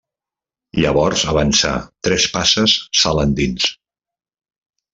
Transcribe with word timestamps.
Llavors 0.79 1.25
avançà 1.33 1.73
tres 2.09 2.25
passes 2.37 2.75
sala 3.03 3.27
endins. 3.31 3.69